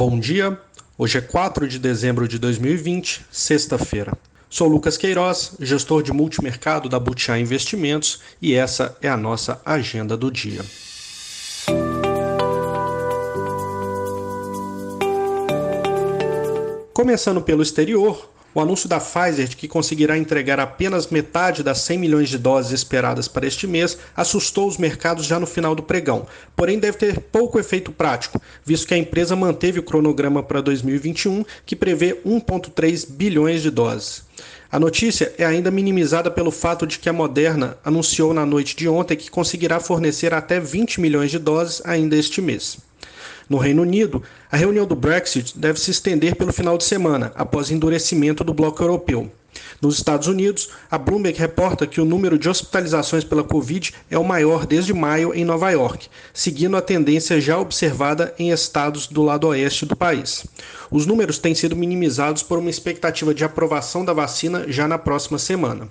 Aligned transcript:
Bom 0.00 0.18
dia, 0.18 0.58
hoje 0.96 1.18
é 1.18 1.20
4 1.20 1.68
de 1.68 1.78
dezembro 1.78 2.26
de 2.26 2.38
2020, 2.38 3.26
sexta-feira. 3.30 4.16
Sou 4.48 4.66
Lucas 4.66 4.96
Queiroz, 4.96 5.52
gestor 5.60 6.02
de 6.02 6.10
multimercado 6.10 6.88
da 6.88 6.98
Butiá 6.98 7.38
Investimentos 7.38 8.18
e 8.40 8.54
essa 8.54 8.96
é 9.02 9.10
a 9.10 9.16
nossa 9.18 9.60
agenda 9.62 10.16
do 10.16 10.30
dia. 10.30 10.64
Começando 16.94 17.42
pelo 17.42 17.62
exterior, 17.62 18.26
o 18.54 18.60
anúncio 18.60 18.88
da 18.88 18.98
Pfizer 18.98 19.48
de 19.48 19.56
que 19.56 19.68
conseguirá 19.68 20.18
entregar 20.18 20.58
apenas 20.58 21.06
metade 21.06 21.62
das 21.62 21.78
100 21.80 21.98
milhões 21.98 22.28
de 22.28 22.38
doses 22.38 22.72
esperadas 22.72 23.28
para 23.28 23.46
este 23.46 23.66
mês 23.66 23.96
assustou 24.16 24.66
os 24.66 24.76
mercados 24.76 25.26
já 25.26 25.38
no 25.38 25.46
final 25.46 25.74
do 25.74 25.82
pregão, 25.82 26.26
porém 26.56 26.78
deve 26.78 26.98
ter 26.98 27.20
pouco 27.20 27.58
efeito 27.58 27.92
prático, 27.92 28.40
visto 28.64 28.86
que 28.86 28.94
a 28.94 28.98
empresa 28.98 29.36
manteve 29.36 29.78
o 29.78 29.82
cronograma 29.82 30.42
para 30.42 30.60
2021, 30.60 31.44
que 31.64 31.76
prevê 31.76 32.20
1,3 32.26 33.08
bilhões 33.08 33.62
de 33.62 33.70
doses. 33.70 34.24
A 34.72 34.78
notícia 34.78 35.32
é 35.36 35.44
ainda 35.44 35.70
minimizada 35.70 36.30
pelo 36.30 36.50
fato 36.50 36.86
de 36.86 36.98
que 36.98 37.08
a 37.08 37.12
Moderna 37.12 37.76
anunciou 37.84 38.32
na 38.32 38.46
noite 38.46 38.76
de 38.76 38.88
ontem 38.88 39.16
que 39.16 39.30
conseguirá 39.30 39.80
fornecer 39.80 40.32
até 40.32 40.60
20 40.60 41.00
milhões 41.00 41.30
de 41.30 41.38
doses 41.38 41.82
ainda 41.84 42.16
este 42.16 42.40
mês. 42.40 42.78
No 43.50 43.58
Reino 43.58 43.82
Unido, 43.82 44.22
a 44.48 44.56
reunião 44.56 44.86
do 44.86 44.94
Brexit 44.94 45.58
deve 45.58 45.80
se 45.80 45.90
estender 45.90 46.36
pelo 46.36 46.52
final 46.52 46.78
de 46.78 46.84
semana, 46.84 47.32
após 47.34 47.68
endurecimento 47.68 48.44
do 48.44 48.54
bloco 48.54 48.80
europeu. 48.80 49.28
Nos 49.82 49.96
Estados 49.96 50.28
Unidos, 50.28 50.68
a 50.88 50.96
Bloomberg 50.96 51.36
reporta 51.36 51.84
que 51.84 52.00
o 52.00 52.04
número 52.04 52.38
de 52.38 52.48
hospitalizações 52.48 53.24
pela 53.24 53.42
Covid 53.42 53.92
é 54.08 54.16
o 54.16 54.22
maior 54.22 54.66
desde 54.66 54.94
maio 54.94 55.34
em 55.34 55.44
Nova 55.44 55.68
York, 55.72 56.06
seguindo 56.32 56.76
a 56.76 56.80
tendência 56.80 57.40
já 57.40 57.58
observada 57.58 58.32
em 58.38 58.52
estados 58.52 59.08
do 59.08 59.20
lado 59.20 59.48
oeste 59.48 59.84
do 59.84 59.96
país. 59.96 60.46
Os 60.88 61.04
números 61.04 61.36
têm 61.36 61.52
sido 61.52 61.74
minimizados 61.74 62.44
por 62.44 62.56
uma 62.56 62.70
expectativa 62.70 63.34
de 63.34 63.42
aprovação 63.42 64.04
da 64.04 64.12
vacina 64.12 64.66
já 64.68 64.86
na 64.86 64.96
próxima 64.96 65.40
semana. 65.40 65.88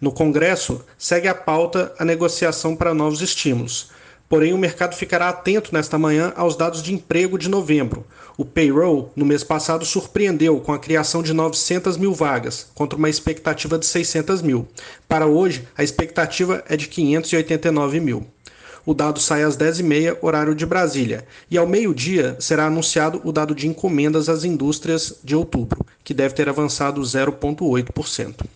No 0.00 0.10
Congresso, 0.10 0.84
segue 0.98 1.28
a 1.28 1.34
pauta 1.34 1.94
a 1.96 2.04
negociação 2.04 2.74
para 2.74 2.92
novos 2.92 3.22
estímulos. 3.22 3.91
Porém, 4.32 4.54
o 4.54 4.58
mercado 4.58 4.96
ficará 4.96 5.28
atento 5.28 5.74
nesta 5.74 5.98
manhã 5.98 6.32
aos 6.34 6.56
dados 6.56 6.82
de 6.82 6.94
emprego 6.94 7.36
de 7.36 7.50
novembro. 7.50 8.02
O 8.38 8.46
payroll, 8.46 9.12
no 9.14 9.26
mês 9.26 9.44
passado, 9.44 9.84
surpreendeu 9.84 10.58
com 10.58 10.72
a 10.72 10.78
criação 10.78 11.22
de 11.22 11.34
900 11.34 11.98
mil 11.98 12.14
vagas, 12.14 12.66
contra 12.74 12.98
uma 12.98 13.10
expectativa 13.10 13.78
de 13.78 13.84
600 13.84 14.40
mil. 14.40 14.66
Para 15.06 15.26
hoje, 15.26 15.68
a 15.76 15.84
expectativa 15.84 16.64
é 16.66 16.78
de 16.78 16.88
589 16.88 18.00
mil. 18.00 18.26
O 18.86 18.94
dado 18.94 19.20
sai 19.20 19.42
às 19.42 19.54
10h30, 19.54 20.16
horário 20.22 20.54
de 20.54 20.64
Brasília, 20.64 21.26
e 21.50 21.58
ao 21.58 21.66
meio-dia 21.66 22.34
será 22.40 22.64
anunciado 22.64 23.20
o 23.24 23.32
dado 23.32 23.54
de 23.54 23.68
encomendas 23.68 24.30
às 24.30 24.44
indústrias 24.44 25.12
de 25.22 25.36
outubro, 25.36 25.84
que 26.02 26.14
deve 26.14 26.32
ter 26.32 26.48
avançado 26.48 27.02
0,8%. 27.02 28.46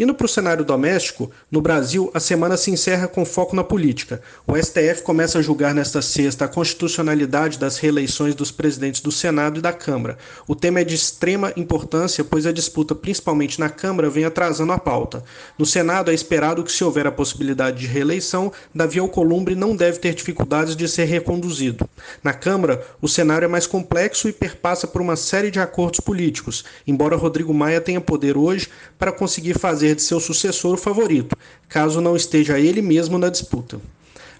Indo 0.00 0.14
para 0.14 0.24
o 0.24 0.28
cenário 0.28 0.64
doméstico, 0.64 1.30
no 1.50 1.60
Brasil, 1.60 2.10
a 2.14 2.18
semana 2.18 2.56
se 2.56 2.70
encerra 2.70 3.06
com 3.06 3.22
foco 3.22 3.54
na 3.54 3.62
política. 3.62 4.22
O 4.46 4.56
STF 4.56 5.02
começa 5.02 5.38
a 5.38 5.42
julgar 5.42 5.74
nesta 5.74 6.00
sexta 6.00 6.46
a 6.46 6.48
constitucionalidade 6.48 7.58
das 7.58 7.76
reeleições 7.76 8.34
dos 8.34 8.50
presidentes 8.50 9.02
do 9.02 9.12
Senado 9.12 9.58
e 9.58 9.62
da 9.62 9.74
Câmara. 9.74 10.16
O 10.48 10.54
tema 10.54 10.80
é 10.80 10.84
de 10.84 10.94
extrema 10.94 11.52
importância, 11.54 12.24
pois 12.24 12.46
a 12.46 12.52
disputa, 12.52 12.94
principalmente 12.94 13.60
na 13.60 13.68
Câmara, 13.68 14.08
vem 14.08 14.24
atrasando 14.24 14.72
a 14.72 14.78
pauta. 14.78 15.22
No 15.58 15.66
Senado, 15.66 16.10
é 16.10 16.14
esperado 16.14 16.64
que, 16.64 16.72
se 16.72 16.82
houver 16.82 17.06
a 17.06 17.12
possibilidade 17.12 17.80
de 17.80 17.86
reeleição, 17.86 18.50
Davi 18.74 18.98
Alcolumbre 18.98 19.54
não 19.54 19.76
deve 19.76 19.98
ter 19.98 20.14
dificuldades 20.14 20.74
de 20.74 20.88
ser 20.88 21.04
reconduzido. 21.04 21.86
Na 22.24 22.32
Câmara, 22.32 22.82
o 23.02 23.08
cenário 23.08 23.44
é 23.44 23.48
mais 23.48 23.66
complexo 23.66 24.30
e 24.30 24.32
perpassa 24.32 24.86
por 24.86 25.02
uma 25.02 25.14
série 25.14 25.50
de 25.50 25.60
acordos 25.60 26.00
políticos, 26.00 26.64
embora 26.86 27.16
Rodrigo 27.16 27.52
Maia 27.52 27.82
tenha 27.82 28.00
poder 28.00 28.38
hoje 28.38 28.66
para 28.98 29.12
conseguir 29.12 29.58
fazer 29.58 29.89
de 29.94 30.02
seu 30.02 30.20
sucessor 30.20 30.76
favorito, 30.76 31.36
caso 31.68 32.00
não 32.00 32.16
esteja 32.16 32.58
ele 32.58 32.82
mesmo 32.82 33.18
na 33.18 33.28
disputa. 33.28 33.80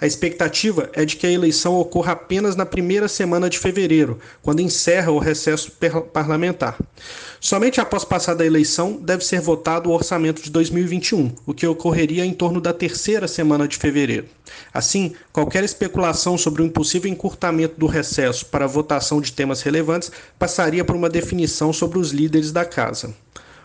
A 0.00 0.06
expectativa 0.06 0.88
é 0.94 1.04
de 1.04 1.16
que 1.16 1.26
a 1.26 1.30
eleição 1.30 1.74
ocorra 1.78 2.12
apenas 2.12 2.56
na 2.56 2.64
primeira 2.64 3.06
semana 3.06 3.50
de 3.50 3.58
fevereiro, 3.58 4.18
quando 4.40 4.60
encerra 4.60 5.12
o 5.12 5.18
recesso 5.18 5.70
parlamentar. 6.10 6.78
Somente 7.38 7.82
após 7.82 8.02
passada 8.02 8.42
a 8.42 8.46
eleição 8.46 8.94
deve 8.94 9.22
ser 9.22 9.42
votado 9.42 9.90
o 9.90 9.92
orçamento 9.92 10.40
de 10.42 10.50
2021, 10.50 11.32
o 11.44 11.52
que 11.52 11.66
ocorreria 11.66 12.24
em 12.24 12.32
torno 12.32 12.62
da 12.62 12.72
terceira 12.72 13.28
semana 13.28 13.68
de 13.68 13.76
fevereiro. 13.76 14.26
Assim, 14.72 15.12
qualquer 15.34 15.64
especulação 15.64 16.38
sobre 16.38 16.62
o 16.62 16.66
impossível 16.66 17.10
encurtamento 17.10 17.78
do 17.78 17.86
recesso 17.86 18.46
para 18.46 18.64
a 18.64 18.68
votação 18.68 19.20
de 19.20 19.32
temas 19.32 19.60
relevantes 19.60 20.10
passaria 20.38 20.84
por 20.84 20.96
uma 20.96 21.10
definição 21.10 21.74
sobre 21.74 21.98
os 21.98 22.10
líderes 22.10 22.52
da 22.52 22.64
casa. 22.64 23.14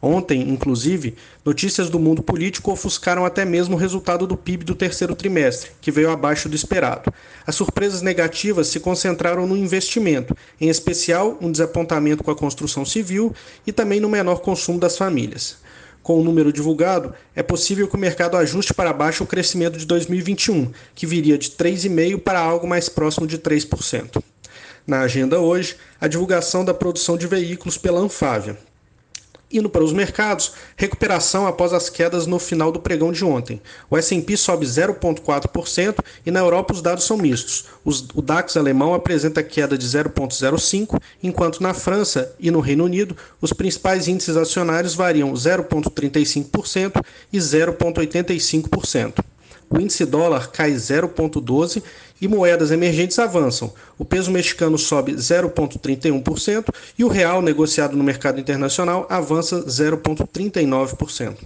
Ontem, 0.00 0.48
inclusive, 0.48 1.16
notícias 1.44 1.90
do 1.90 1.98
mundo 1.98 2.22
político 2.22 2.70
ofuscaram 2.70 3.24
até 3.24 3.44
mesmo 3.44 3.74
o 3.74 3.78
resultado 3.78 4.26
do 4.26 4.36
PIB 4.36 4.64
do 4.64 4.74
terceiro 4.74 5.14
trimestre, 5.14 5.72
que 5.80 5.90
veio 5.90 6.10
abaixo 6.10 6.48
do 6.48 6.54
esperado. 6.54 7.12
As 7.44 7.56
surpresas 7.56 8.00
negativas 8.00 8.68
se 8.68 8.78
concentraram 8.78 9.46
no 9.46 9.56
investimento, 9.56 10.36
em 10.60 10.68
especial 10.68 11.36
um 11.40 11.50
desapontamento 11.50 12.22
com 12.22 12.30
a 12.30 12.36
construção 12.36 12.84
civil 12.84 13.34
e 13.66 13.72
também 13.72 13.98
no 13.98 14.08
menor 14.08 14.40
consumo 14.40 14.78
das 14.78 14.96
famílias. 14.96 15.56
Com 16.00 16.20
o 16.20 16.24
número 16.24 16.52
divulgado, 16.52 17.12
é 17.34 17.42
possível 17.42 17.88
que 17.88 17.96
o 17.96 17.98
mercado 17.98 18.36
ajuste 18.36 18.72
para 18.72 18.92
baixo 18.92 19.24
o 19.24 19.26
crescimento 19.26 19.78
de 19.78 19.84
2021, 19.84 20.70
que 20.94 21.06
viria 21.06 21.36
de 21.36 21.50
3,5% 21.50 22.20
para 22.20 22.40
algo 22.40 22.66
mais 22.66 22.88
próximo 22.88 23.26
de 23.26 23.36
3%. 23.36 24.22
Na 24.86 25.00
agenda 25.00 25.38
hoje, 25.38 25.76
a 26.00 26.08
divulgação 26.08 26.64
da 26.64 26.72
produção 26.72 27.18
de 27.18 27.26
veículos 27.26 27.76
pela 27.76 28.00
Anfávia. 28.00 28.56
Indo 29.50 29.70
para 29.70 29.82
os 29.82 29.94
mercados, 29.94 30.52
recuperação 30.76 31.46
após 31.46 31.72
as 31.72 31.88
quedas 31.88 32.26
no 32.26 32.38
final 32.38 32.70
do 32.70 32.80
pregão 32.80 33.10
de 33.10 33.24
ontem. 33.24 33.62
O 33.88 33.96
S&P 33.96 34.36
sobe 34.36 34.66
0,4% 34.66 35.98
e 36.26 36.30
na 36.30 36.40
Europa 36.40 36.74
os 36.74 36.82
dados 36.82 37.04
são 37.04 37.16
mistos. 37.16 37.64
o 38.14 38.20
DAX 38.20 38.58
alemão 38.58 38.92
apresenta 38.92 39.42
queda 39.42 39.78
de 39.78 39.86
0,05, 39.86 41.00
enquanto 41.22 41.62
na 41.62 41.72
França 41.72 42.30
e 42.38 42.50
no 42.50 42.60
Reino 42.60 42.84
Unido 42.84 43.16
os 43.40 43.54
principais 43.54 44.06
índices 44.06 44.36
acionários 44.36 44.94
variam 44.94 45.32
0,35% 45.32 47.02
e 47.32 47.38
0,85%. 47.38 49.24
O 49.70 49.78
índice 49.78 50.04
dólar 50.04 50.50
cai 50.50 50.72
0,12% 50.72 51.82
e 52.20 52.26
moedas 52.26 52.70
emergentes 52.70 53.18
avançam. 53.18 53.72
O 53.98 54.04
peso 54.04 54.30
mexicano 54.30 54.78
sobe 54.78 55.12
0,31% 55.14 56.72
e 56.98 57.04
o 57.04 57.08
real 57.08 57.42
negociado 57.42 57.96
no 57.96 58.02
mercado 58.02 58.40
internacional 58.40 59.06
avança 59.08 59.62
0,39%. 59.64 61.36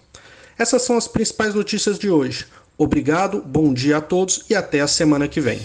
Essas 0.58 0.82
são 0.82 0.96
as 0.96 1.08
principais 1.08 1.54
notícias 1.54 1.98
de 1.98 2.10
hoje. 2.10 2.46
Obrigado, 2.78 3.42
bom 3.44 3.72
dia 3.72 3.98
a 3.98 4.00
todos 4.00 4.44
e 4.48 4.54
até 4.54 4.80
a 4.80 4.86
semana 4.86 5.28
que 5.28 5.40
vem. 5.40 5.60